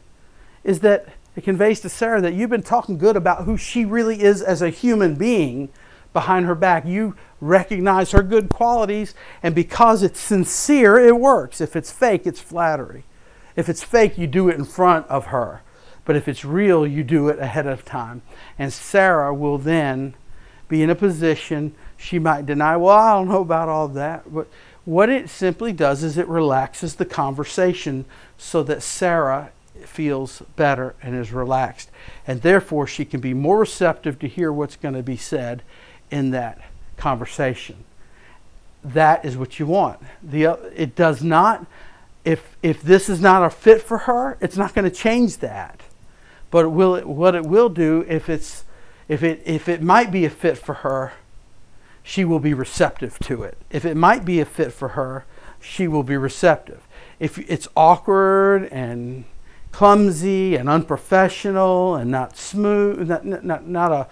is 0.63 0.79
that 0.79 1.09
it 1.35 1.43
conveys 1.43 1.81
to 1.81 1.89
Sarah 1.89 2.21
that 2.21 2.33
you've 2.33 2.49
been 2.49 2.63
talking 2.63 2.97
good 2.97 3.17
about 3.17 3.43
who 3.43 3.57
she 3.57 3.83
really 3.83 4.21
is 4.21 4.41
as 4.41 4.61
a 4.61 4.69
human 4.69 5.15
being 5.15 5.69
behind 6.13 6.45
her 6.45 6.55
back. 6.55 6.85
You 6.85 7.15
recognize 7.39 8.11
her 8.11 8.23
good 8.23 8.49
qualities, 8.49 9.13
and 9.41 9.55
because 9.55 10.03
it's 10.03 10.19
sincere, 10.19 10.97
it 10.97 11.17
works. 11.17 11.61
If 11.61 11.75
it's 11.75 11.91
fake, 11.91 12.25
it's 12.25 12.39
flattery. 12.39 13.03
If 13.55 13.69
it's 13.69 13.83
fake, 13.83 14.17
you 14.17 14.27
do 14.27 14.49
it 14.49 14.57
in 14.57 14.65
front 14.65 15.07
of 15.07 15.27
her. 15.27 15.61
But 16.05 16.15
if 16.15 16.27
it's 16.27 16.43
real, 16.43 16.85
you 16.85 17.03
do 17.03 17.29
it 17.29 17.39
ahead 17.39 17.67
of 17.67 17.85
time. 17.85 18.21
And 18.57 18.73
Sarah 18.73 19.33
will 19.33 19.57
then 19.57 20.15
be 20.67 20.81
in 20.81 20.89
a 20.89 20.95
position, 20.95 21.75
she 21.97 22.17
might 22.17 22.45
deny, 22.45 22.77
well, 22.77 22.97
I 22.97 23.13
don't 23.13 23.27
know 23.27 23.41
about 23.41 23.69
all 23.69 23.87
that. 23.89 24.33
But 24.33 24.47
what 24.85 25.09
it 25.09 25.29
simply 25.29 25.73
does 25.73 26.01
is 26.01 26.17
it 26.17 26.27
relaxes 26.27 26.95
the 26.95 27.05
conversation 27.05 28.05
so 28.37 28.63
that 28.63 28.81
Sarah 28.81 29.51
feels 29.85 30.41
better 30.55 30.95
and 31.01 31.15
is 31.15 31.31
relaxed. 31.31 31.91
And 32.25 32.41
therefore, 32.41 32.87
she 32.87 33.05
can 33.05 33.19
be 33.19 33.33
more 33.33 33.59
receptive 33.59 34.17
to 34.19 34.27
hear 34.27 34.51
what's 34.51 34.75
going 34.75 34.95
to 34.95 35.03
be 35.03 35.17
said 35.17 35.61
in 36.11 36.31
that 36.31 36.59
conversation. 36.97 37.83
That 38.83 39.25
is 39.25 39.37
what 39.37 39.59
you 39.59 39.65
want. 39.65 39.99
The, 40.21 40.59
it 40.75 40.95
does 40.95 41.23
not, 41.23 41.65
if, 42.25 42.55
if 42.61 42.81
this 42.81 43.09
is 43.09 43.21
not 43.21 43.43
a 43.43 43.49
fit 43.49 43.81
for 43.81 43.99
her, 43.99 44.37
it's 44.41 44.57
not 44.57 44.73
going 44.73 44.89
to 44.89 44.95
change 44.95 45.37
that. 45.37 45.81
But 46.49 46.65
it 46.65 46.69
will, 46.69 46.99
what 47.01 47.33
it 47.33 47.45
will 47.45 47.69
do, 47.69 48.05
if, 48.07 48.29
it's, 48.29 48.65
if, 49.07 49.23
it, 49.23 49.41
if 49.45 49.69
it 49.69 49.81
might 49.81 50.11
be 50.11 50.25
a 50.25 50.29
fit 50.29 50.57
for 50.57 50.75
her, 50.75 51.13
she 52.03 52.25
will 52.25 52.39
be 52.39 52.53
receptive 52.53 53.17
to 53.19 53.43
it. 53.43 53.57
If 53.69 53.85
it 53.85 53.95
might 53.95 54.25
be 54.25 54.39
a 54.39 54.45
fit 54.45 54.73
for 54.73 54.89
her, 54.89 55.25
she 55.61 55.87
will 55.87 56.03
be 56.03 56.17
receptive. 56.17 56.81
If 57.19 57.37
it's 57.37 57.67
awkward 57.75 58.65
and 58.65 59.25
clumsy 59.71 60.55
and 60.55 60.67
unprofessional 60.67 61.95
and 61.95 62.11
not 62.11 62.35
smooth, 62.35 63.07
not, 63.07 63.25
not, 63.25 63.67
not 63.67 63.91
a 63.91 64.07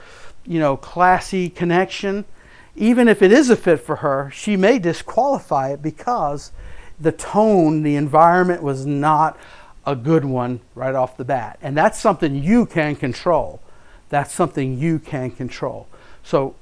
you 0.50 0.60
know 0.60 0.75
classy 0.75 1.50
connection, 1.50 2.25
even 2.75 3.08
if 3.08 3.22
it 3.22 3.32
is 3.32 3.50
a 3.50 3.56
fit 3.56 3.79
for 3.79 3.98
her, 3.98 4.29
she 4.34 4.58
may 4.58 4.79
disqualify 4.79 5.70
it 5.70 5.82
because 5.82 6.51
the 7.00 7.12
tone, 7.13 7.84
the 7.84 7.96
environment 7.96 8.62
was 8.62 8.86
not 8.86 9.38
a 9.86 9.96
good 9.96 10.25
one 10.25 10.60
right 10.75 10.96
off 10.96 11.15
the 11.15 11.24
bat. 11.24 11.58
And 11.62 11.77
that's 11.77 12.00
something 12.00 12.44
you 12.44 12.65
can 12.65 12.96
control. 12.96 13.62
That's 14.10 14.34
something 14.34 14.77
you 14.77 15.00
can 15.00 15.32
control. 15.32 15.88
So, 16.24 16.56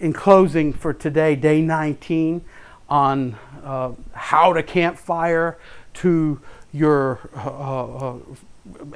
in 0.00 0.12
closing 0.12 0.72
for 0.72 0.92
today, 0.92 1.36
day 1.36 1.62
19 1.62 2.44
on 2.88 3.36
uh, 3.62 3.92
how 4.12 4.52
to 4.52 4.62
campfire 4.62 5.56
to 5.94 6.40
your 6.72 7.30
uh, 7.36 8.10
uh, 8.10 8.16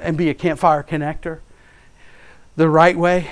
and 0.01 0.17
be 0.17 0.29
a 0.29 0.33
campfire 0.33 0.83
connector 0.83 1.39
the 2.57 2.69
right 2.69 2.97
way 2.97 3.29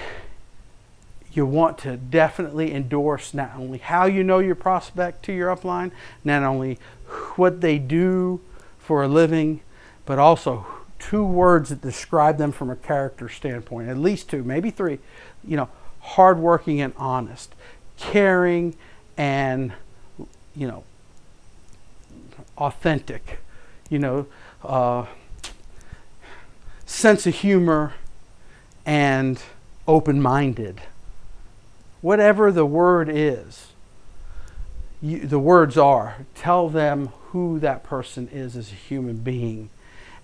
you 1.38 1.46
want 1.46 1.78
to 1.78 1.96
definitely 1.96 2.74
endorse 2.74 3.34
not 3.34 3.56
only 3.56 3.78
how 3.78 4.06
you 4.06 4.24
know 4.24 4.40
your 4.40 4.56
prospect 4.56 5.24
to 5.24 5.32
your 5.32 5.56
upline, 5.56 5.92
not 6.24 6.44
only 6.44 6.80
what 7.36 7.62
they 7.62 7.78
do 7.78 8.42
for 8.80 9.04
a 9.04 9.08
living, 9.08 9.62
but 10.06 10.18
also 10.18 10.66
two 10.98 11.24
words 11.24 11.70
that 11.70 11.82
describe 11.82 12.38
them 12.38 12.52
from 12.52 12.70
a 12.72 12.76
character 12.76 13.30
standpoint, 13.30 13.88
at 13.88 13.98
least 13.98 14.30
two, 14.30 14.44
maybe 14.44 14.72
three. 14.72 14.98
You 15.46 15.58
know, 15.58 15.70
hardworking 16.00 16.82
and 16.82 16.94
honest, 16.98 17.54
caring 17.98 18.76
and, 19.16 19.74
you 20.56 20.68
know, 20.68 20.84
authentic, 22.58 23.40
you 23.90 24.00
know, 24.00 24.26
uh, 24.64 25.06
sense 26.86 27.28
of 27.28 27.36
humor 27.36 27.94
and 28.86 29.42
open 29.88 30.22
minded 30.22 30.82
whatever 32.02 32.52
the 32.52 32.66
word 32.66 33.10
is, 33.10 33.68
you, 35.02 35.20
the 35.20 35.40
words 35.40 35.78
are, 35.78 36.26
tell 36.36 36.70
them 36.70 37.08
who 37.30 37.60
that 37.60 37.84
person 37.84 38.28
is 38.32 38.56
as 38.56 38.72
a 38.72 38.76
human 38.76 39.18
being. 39.18 39.70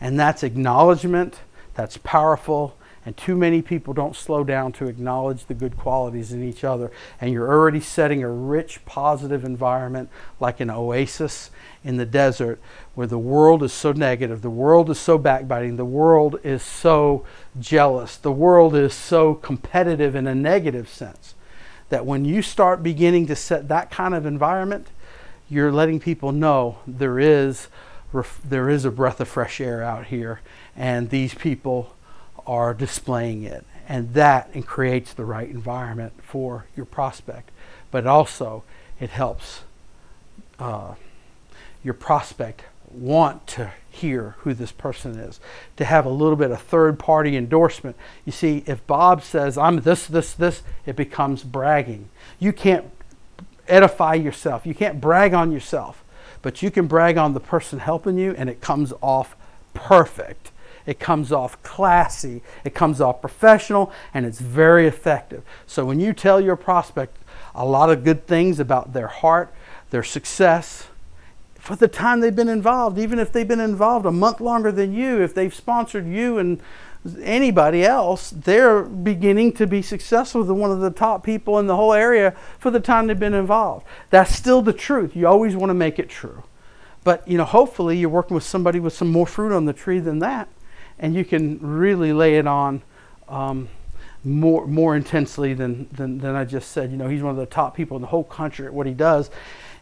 And 0.01 0.20
that's 0.20 0.44
acknowledgement, 0.44 1.42
that's 1.75 1.98
powerful, 1.98 2.75
and 3.06 3.18
too 3.18 3.36
many 3.36 3.62
people 3.62 3.94
don't 3.94 4.15
slow 4.15 4.44
down 4.44 4.72
to 4.74 4.88
acknowledge 4.88 5.46
the 5.46 5.53
good 5.53 5.77
qualities 5.77 6.32
in 6.32 6.42
each 6.42 6.63
other. 6.63 6.89
And 7.20 7.34
you're 7.34 7.51
already 7.51 7.82
setting 7.82 8.24
a 8.24 8.30
rich, 8.30 8.84
positive 8.86 9.44
environment 9.44 10.10
like 10.39 10.62
an 10.62 10.70
oasis 10.70 11.51
in 11.84 11.98
the 11.98 12.06
desert 12.06 12.62
where 12.96 13.08
the 13.08 13.18
world 13.18 13.62
is 13.62 13.74
so 13.74 13.92
negative, 13.92 14.42
the 14.42 14.50
world 14.50 14.89
is 14.89 15.00
so 15.00 15.18
backbiting, 15.18 15.75
the 15.75 15.84
world 15.84 16.39
is 16.44 16.63
so 16.63 17.25
jealous, 17.60 18.15
the 18.15 18.32
world 18.32 18.74
is 18.74 18.94
so 18.94 19.34
competitive 19.36 20.15
in 20.15 20.25
a 20.25 20.36
negative 20.36 20.88
sense 20.88 21.36
that 21.93 22.07
when 22.07 22.25
you 22.25 22.41
start 22.41 22.81
beginning 22.81 23.27
to 23.27 23.35
set 23.35 23.67
that 23.67 23.91
kind 23.91 24.15
of 24.15 24.25
environment, 24.25 24.88
you're 25.47 25.71
letting 25.71 26.00
people 26.00 26.31
know 26.31 26.79
there 26.88 27.19
is 27.19 27.67
there 28.43 28.67
is 28.67 28.83
a 28.83 28.89
breath 28.89 29.19
of 29.19 29.27
fresh 29.27 29.62
air 29.62 29.83
out 29.83 30.07
here, 30.07 30.41
and 30.75 31.12
these 31.12 31.35
people 31.35 31.95
are 32.47 32.73
displaying 32.73 33.43
it, 33.43 33.63
and 33.88 34.15
that 34.15 34.50
and 34.55 34.65
creates 34.65 35.13
the 35.13 35.23
right 35.23 35.47
environment 35.47 36.13
for 36.23 36.65
your 36.75 36.88
prospect. 36.88 37.51
But 37.91 38.07
also, 38.07 38.63
it 39.00 39.12
helps 39.12 39.62
uh, 40.57 40.95
your 41.83 41.93
prospect 41.93 42.63
want 42.91 43.45
to 43.45 43.71
hear 44.03 44.36
who 44.39 44.53
this 44.53 44.74
person 44.74 45.17
is, 45.17 45.39
to 45.77 45.86
have 45.86 46.05
a 46.05 46.10
little 46.10 46.36
bit 46.36 46.51
of 46.51 46.62
third 46.62 47.00
party 47.00 47.38
endorsement. 47.38 47.95
You 48.25 48.31
see, 48.31 48.63
if 48.67 48.86
Bob 48.86 49.24
says, 49.24 49.57
I'm 49.57 49.77
this, 49.81 50.07
this, 50.07 50.33
this, 50.33 50.62
it 50.86 50.95
becomes 50.95 51.43
bragging. 51.43 52.10
You 52.38 52.51
can't 52.51 52.86
edify 53.67 54.15
yourself, 54.15 54.65
you 54.65 54.75
can't 54.75 55.00
brag 55.00 55.33
on 55.33 55.51
yourself, 55.51 56.03
but 56.41 56.62
you 56.62 56.69
can 56.69 56.88
brag 56.88 57.17
on 57.17 57.33
the 57.33 57.39
person 57.39 57.79
helping 57.79 58.17
you, 58.17 58.36
and 58.38 58.50
it 58.50 58.60
comes 58.60 58.91
off 59.01 59.36
perfect. 59.74 60.51
it 60.86 61.00
comes 61.00 61.31
off 61.31 61.62
classy, 61.63 62.41
it 62.63 62.74
comes 62.74 63.00
off 63.00 63.22
professional, 63.22 63.91
and 64.13 64.25
it's 64.25 64.39
very 64.39 64.88
effective. 64.88 65.43
So 65.65 65.86
when 65.86 66.00
you 66.00 66.13
tell 66.13 66.41
your 66.41 66.55
prospect 66.55 67.17
a 67.55 67.65
lot 67.65 67.89
of 67.89 68.03
good 68.03 68.27
things 68.27 68.60
about 68.60 68.93
their 68.93 69.07
heart, 69.07 69.53
their 69.91 70.03
success, 70.03 70.88
for 71.63 71.77
the 71.77 71.88
time 71.88 72.20
they've 72.20 72.36
been 72.36 72.50
involved, 72.50 73.00
even 73.00 73.20
if 73.20 73.32
they've 73.32 73.48
been 73.48 73.62
involved 73.62 74.05
a 74.05 74.12
month 74.12 74.41
longer 74.41 74.70
than 74.70 74.93
you, 74.93 75.22
if 75.22 75.34
they've 75.34 75.55
sponsored 75.55 76.05
you 76.05 76.38
and 76.38 76.62
anybody 77.22 77.86
else, 77.86 78.32
they're 78.32 78.84
beginning 78.84 79.53
to 79.53 79.65
be 79.65 79.82
successful 79.82 80.43
than 80.43 80.58
one 80.58 80.72
of 80.72 80.82
the 80.82 80.91
top 80.91 81.24
people 81.24 81.58
in 81.60 81.67
the 81.67 81.77
whole 81.77 81.93
area 81.93 82.36
for 82.60 82.70
the 82.70 82.82
time 82.82 83.08
they've 83.08 83.17
been 83.17 83.34
involved. 83.34 83.86
That's 84.10 84.36
still 84.36 84.62
the 84.62 84.74
truth. 84.74 85.15
You 85.15 85.25
always 85.25 85.55
want 85.55 85.70
to 85.70 85.74
make 85.74 86.00
it 86.00 86.10
true. 86.10 86.43
But 87.05 87.25
you 87.25 87.38
know, 87.38 87.46
hopefully 87.46 87.98
you're 87.98 88.10
working 88.10 88.36
with 88.36 88.43
somebody 88.43 88.82
with 88.82 88.91
some 88.91 89.10
more 89.10 89.25
fruit 89.25 89.55
on 89.55 89.63
the 89.63 89.72
tree 89.74 90.00
than 90.00 90.20
that, 90.20 90.50
and 91.00 91.15
you 91.15 91.24
can 91.24 91.60
really 91.62 92.12
lay 92.12 92.36
it 92.36 92.46
on 92.46 92.82
um, 93.29 93.70
more 94.25 94.67
more 94.67 94.98
intensely 94.98 95.53
than, 95.53 95.88
than 95.93 96.17
than 96.17 96.36
I 96.36 96.43
just 96.43 96.74
said. 96.74 96.91
You 96.91 96.98
know, 96.98 97.08
he's 97.08 97.24
one 97.24 97.32
of 97.32 97.38
the 97.38 97.46
top 97.46 97.74
people 97.74 97.96
in 97.96 98.01
the 98.01 98.08
whole 98.08 98.25
country 98.25 98.65
at 98.65 98.74
what 98.74 98.86
he 98.86 98.93
does, 98.93 99.32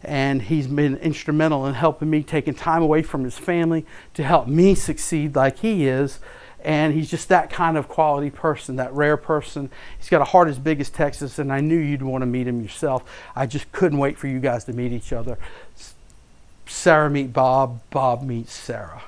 and 0.04 0.44
he's 0.44 0.68
been 0.68 0.98
instrumental 0.98 1.66
in 1.66 1.74
helping 1.76 2.10
me 2.10 2.24
taking 2.24 2.54
time 2.54 2.82
away 2.82 3.02
from 3.02 3.24
his 3.24 3.38
family 3.38 3.86
to 4.14 4.24
help 4.24 4.48
me 4.48 4.76
succeed 4.76 5.36
like 5.36 5.60
he 5.60 5.88
is 5.88 6.20
and 6.64 6.94
he's 6.94 7.10
just 7.10 7.30
that 7.30 7.50
kind 7.50 7.78
of 7.78 7.88
quality 7.88 8.30
person, 8.30 8.76
that 8.76 8.94
rare 8.94 9.18
person. 9.18 9.70
He's 9.98 10.10
got 10.10 10.22
a 10.22 10.26
heart 10.26 10.48
as 10.48 10.60
big 10.60 10.80
as 10.80 10.90
Texas, 10.90 11.40
and 11.40 11.52
I 11.52 11.60
knew 11.60 11.78
you'd 11.78 12.04
want 12.04 12.22
to 12.22 12.26
meet 12.26 12.48
him 12.48 12.62
yourself. 12.62 13.04
I 13.36 13.46
just 13.46 13.72
couldn't 13.72 13.98
wait 13.98 14.18
for 14.18 14.28
you 14.28 14.40
guys 14.40 14.64
to 14.66 14.74
meet 14.74 14.92
each 14.92 15.12
other. 15.12 15.38
Sarah 16.68 17.10
meet 17.10 17.34
Bob, 17.34 17.82
Bob 17.90 18.24
meets 18.24 18.54
Sarah. 18.54 19.04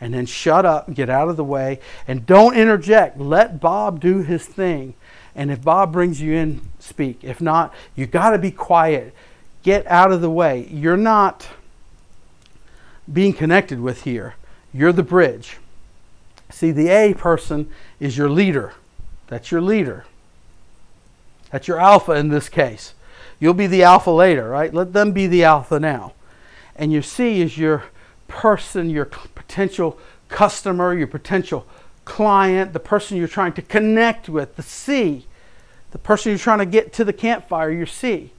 And 0.00 0.14
then 0.14 0.26
shut 0.26 0.64
up, 0.64 0.86
and 0.86 0.96
get 0.96 1.10
out 1.10 1.28
of 1.28 1.36
the 1.36 1.44
way, 1.44 1.80
and 2.06 2.26
don't 2.26 2.56
interject. 2.56 3.18
Let 3.18 3.60
Bob 3.60 4.00
do 4.00 4.22
his 4.22 4.46
thing. 4.46 4.94
And 5.34 5.50
if 5.50 5.62
Bob 5.62 5.92
brings 5.92 6.20
you 6.20 6.34
in, 6.34 6.62
speak. 6.78 7.22
If 7.22 7.40
not, 7.40 7.74
you 7.94 8.06
got 8.06 8.30
to 8.30 8.38
be 8.38 8.50
quiet. 8.50 9.14
Get 9.68 9.86
out 9.86 10.12
of 10.12 10.22
the 10.22 10.30
way. 10.30 10.66
You're 10.70 10.96
not 10.96 11.46
being 13.12 13.34
connected 13.34 13.80
with 13.80 14.04
here. 14.04 14.34
You're 14.72 14.94
the 14.94 15.02
bridge. 15.02 15.58
See, 16.48 16.70
the 16.70 16.88
A 16.88 17.12
person 17.12 17.68
is 18.00 18.16
your 18.16 18.30
leader. 18.30 18.72
That's 19.26 19.50
your 19.50 19.60
leader. 19.60 20.06
That's 21.50 21.68
your 21.68 21.78
alpha 21.78 22.12
in 22.12 22.30
this 22.30 22.48
case. 22.48 22.94
You'll 23.38 23.52
be 23.52 23.66
the 23.66 23.82
alpha 23.82 24.10
later, 24.10 24.48
right? 24.48 24.72
Let 24.72 24.94
them 24.94 25.12
be 25.12 25.26
the 25.26 25.44
alpha 25.44 25.78
now. 25.78 26.14
And 26.74 26.90
your 26.90 27.02
C 27.02 27.42
is 27.42 27.58
your 27.58 27.84
person, 28.26 28.88
your 28.88 29.04
potential 29.04 29.98
customer, 30.30 30.94
your 30.94 31.08
potential 31.08 31.66
client, 32.06 32.72
the 32.72 32.80
person 32.80 33.18
you're 33.18 33.28
trying 33.28 33.52
to 33.52 33.60
connect 33.60 34.30
with, 34.30 34.56
the 34.56 34.62
C. 34.62 35.26
The 35.90 35.98
person 35.98 36.30
you're 36.30 36.38
trying 36.38 36.60
to 36.60 36.64
get 36.64 36.94
to 36.94 37.04
the 37.04 37.12
campfire, 37.12 37.70
your 37.70 37.84
C. 37.84 38.32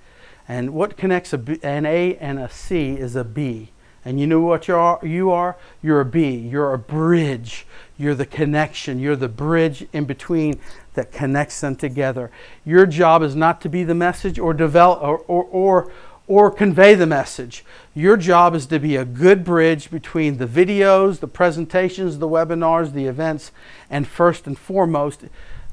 And 0.49 0.73
what 0.73 0.97
connects 0.97 1.31
an 1.31 1.85
A 1.85 2.17
and 2.17 2.39
a 2.39 2.49
C 2.49 2.95
is 2.95 3.15
a 3.15 3.23
B. 3.23 3.69
And 4.03 4.19
you 4.19 4.25
know 4.25 4.39
what 4.39 4.67
you 4.67 4.75
are? 4.75 4.99
You 5.05 5.29
are? 5.29 5.55
You're 5.83 6.01
a 6.01 6.05
B. 6.05 6.35
You're 6.35 6.73
a 6.73 6.79
bridge. 6.79 7.67
You're 7.99 8.15
the 8.15 8.25
connection. 8.25 8.97
You're 8.97 9.15
the 9.15 9.29
bridge 9.29 9.85
in 9.93 10.05
between 10.05 10.59
that 10.95 11.11
connects 11.11 11.61
them 11.61 11.75
together. 11.75 12.31
Your 12.65 12.87
job 12.87 13.21
is 13.21 13.35
not 13.35 13.61
to 13.61 13.69
be 13.69 13.83
the 13.83 13.93
message 13.93 14.39
or 14.39 14.55
develop 14.55 15.03
or, 15.03 15.19
or, 15.19 15.43
or, 15.43 15.91
or 16.27 16.49
convey 16.49 16.95
the 16.95 17.05
message. 17.05 17.63
Your 17.93 18.17
job 18.17 18.55
is 18.55 18.65
to 18.67 18.79
be 18.79 18.95
a 18.95 19.05
good 19.05 19.43
bridge 19.43 19.91
between 19.91 20.37
the 20.37 20.47
videos, 20.47 21.19
the 21.19 21.27
presentations, 21.27 22.17
the 22.17 22.27
webinars, 22.27 22.93
the 22.93 23.05
events, 23.05 23.51
and 23.87 24.07
first 24.07 24.47
and 24.47 24.57
foremost, 24.57 25.25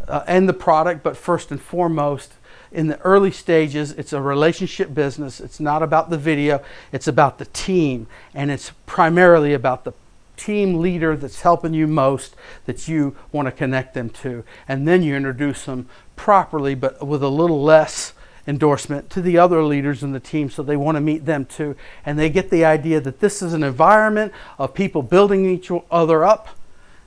uh, 0.07 0.25
and 0.27 0.47
the 0.47 0.53
product, 0.53 1.03
but 1.03 1.17
first 1.17 1.51
and 1.51 1.63
foremost, 1.63 2.35
in 2.73 2.89
the 2.89 2.99
early 3.01 3.31
stages, 3.31 3.93
it's 3.93 4.13
a 4.13 4.21
relationship 4.21 4.95
business. 4.95 5.41
It's 5.41 5.61
not 5.61 5.83
about 5.83 6.11
the 6.11 6.19
video, 6.19 6.63
it's 6.93 7.09
about 7.09 7.39
the 7.39 7.47
team. 7.47 8.07
And 8.35 8.51
it's 8.51 8.73
primarily 8.87 9.55
about 9.55 9.85
the 9.85 9.93
team 10.37 10.81
leader 10.81 11.17
that's 11.17 11.41
helping 11.41 11.75
you 11.75 11.87
most 11.87 12.37
that 12.67 12.89
you 12.89 13.17
want 13.33 13.47
to 13.47 13.53
connect 13.53 13.95
them 13.95 14.11
to. 14.11 14.45
And 14.69 14.87
then 14.87 15.03
you 15.03 15.17
introduce 15.17 15.65
them 15.65 15.89
properly, 16.15 16.75
but 16.75 17.07
with 17.07 17.23
a 17.23 17.29
little 17.29 17.63
less 17.63 18.13
endorsement 18.47 19.11
to 19.11 19.21
the 19.21 19.39
other 19.39 19.65
leaders 19.65 20.03
in 20.03 20.13
the 20.13 20.21
team 20.21 20.49
so 20.49 20.63
they 20.63 20.77
want 20.77 20.97
to 20.97 21.01
meet 21.01 21.25
them 21.25 21.45
too. 21.45 21.75
And 22.05 22.19
they 22.19 22.31
get 22.31 22.51
the 22.51 22.65
idea 22.65 23.01
that 23.01 23.21
this 23.21 23.43
is 23.43 23.53
an 23.53 23.65
environment 23.65 24.33
of 24.59 24.75
people 24.75 25.03
building 25.03 25.47
each 25.47 25.71
other 25.91 26.25
up 26.25 26.49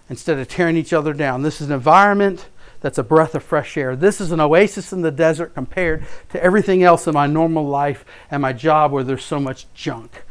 instead 0.09 0.37
of 0.37 0.47
tearing 0.47 0.75
each 0.75 0.91
other 0.91 1.13
down. 1.13 1.43
This 1.43 1.61
is 1.61 1.67
an 1.67 1.73
environment 1.73 2.47
that's 2.81 2.97
a 2.97 3.03
breath 3.03 3.35
of 3.35 3.43
fresh 3.43 3.77
air. 3.77 3.95
This 3.95 4.21
is 4.21 4.31
an 4.31 4.39
oasis 4.39 4.93
in 4.93 5.01
the 5.01 5.11
desert 5.11 5.53
compared 5.53 6.05
to 6.29 6.43
everything 6.43 6.83
else 6.83 7.07
in 7.07 7.13
my 7.13 7.27
normal 7.27 7.65
life 7.65 8.05
and 8.31 8.41
my 8.41 8.53
job 8.53 8.91
where 8.91 9.03
there's 9.03 9.23
so 9.23 9.39
much 9.39 9.71
junk. 9.73 10.23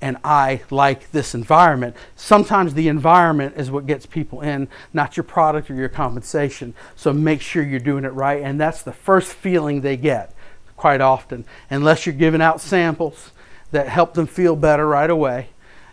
And 0.00 0.18
I 0.22 0.62
like 0.70 1.10
this 1.10 1.34
environment. 1.34 1.96
Sometimes 2.14 2.74
the 2.74 2.88
environment 2.88 3.54
is 3.56 3.70
what 3.70 3.86
gets 3.86 4.04
people 4.04 4.42
in, 4.42 4.68
not 4.92 5.16
your 5.16 5.24
product 5.24 5.70
or 5.70 5.74
your 5.74 5.88
compensation. 5.88 6.74
So 6.94 7.12
make 7.12 7.40
sure 7.40 7.62
you're 7.62 7.80
doing 7.80 8.04
it 8.04 8.12
right. 8.12 8.42
And 8.42 8.60
that's 8.60 8.82
the 8.82 8.92
first 8.92 9.32
feeling 9.32 9.80
they 9.80 9.96
get 9.96 10.34
quite 10.76 11.00
often, 11.00 11.46
unless 11.70 12.04
you're 12.04 12.14
giving 12.14 12.42
out 12.42 12.60
samples 12.60 13.32
that 13.70 13.88
help 13.88 14.14
them 14.14 14.26
feel 14.26 14.54
better 14.54 14.86
right 14.86 15.08
away 15.08 15.48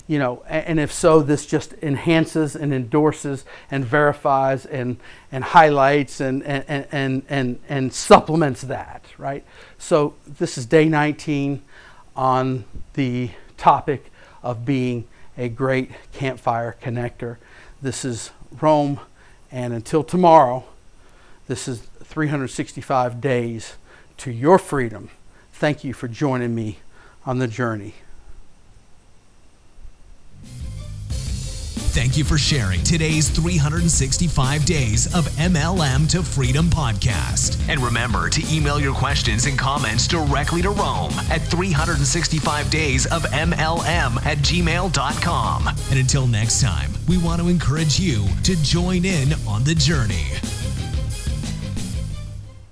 you 0.05 0.19
know, 0.19 0.43
and 0.47 0.79
if 0.79 0.91
so, 0.91 1.21
this 1.21 1.45
just 1.45 1.73
enhances 1.81 2.55
and 2.55 2.73
endorses 2.73 3.45
and 3.71 3.85
verifies 3.85 4.65
and, 4.65 4.97
and 5.31 5.43
highlights 5.43 6.19
and, 6.19 6.43
and, 6.43 6.87
and, 6.91 7.23
and, 7.29 7.59
and 7.69 7.93
supplements 7.93 8.61
that, 8.63 9.05
right? 9.17 9.45
So 9.77 10.15
this 10.27 10.57
is 10.57 10.65
day 10.65 10.89
19 10.89 11.61
on 12.15 12.65
the 12.95 13.29
topic 13.57 14.11
of 14.41 14.65
being 14.65 15.07
a 15.37 15.47
great 15.47 15.91
campfire 16.11 16.75
connector. 16.81 17.37
This 17.81 18.03
is 18.03 18.31
Rome, 18.61 18.99
and 19.51 19.73
until 19.73 20.03
tomorrow, 20.03 20.65
this 21.47 21.67
is 21.67 21.79
365 22.03 23.21
days 23.21 23.75
to 24.17 24.31
your 24.31 24.59
freedom. 24.59 25.09
Thank 25.53 25.83
you 25.83 25.93
for 25.93 26.07
joining 26.07 26.53
me 26.53 26.79
on 27.25 27.39
the 27.39 27.47
journey. 27.47 27.95
Thank 31.93 32.17
you 32.17 32.23
for 32.23 32.39
sharing 32.39 32.81
today's 32.81 33.29
365 33.29 34.65
Days 34.65 35.13
of 35.13 35.27
MLM 35.37 36.09
to 36.09 36.23
Freedom 36.23 36.65
podcast. 36.65 37.63
And 37.69 37.79
remember 37.79 38.31
to 38.31 38.43
email 38.51 38.79
your 38.79 38.95
questions 38.95 39.45
and 39.45 39.59
comments 39.59 40.07
directly 40.07 40.63
to 40.63 40.71
Rome 40.71 41.13
at 41.29 41.41
365 41.43 42.71
Days 42.71 43.05
of 43.05 43.21
MLM 43.25 44.25
at 44.25 44.39
gmail.com. 44.39 45.67
And 45.67 45.99
until 45.99 46.25
next 46.25 46.61
time, 46.61 46.89
we 47.07 47.19
want 47.19 47.39
to 47.41 47.47
encourage 47.47 47.99
you 47.99 48.25
to 48.43 48.55
join 48.63 49.05
in 49.05 49.33
on 49.47 49.63
the 49.63 49.75
journey. 49.75 50.25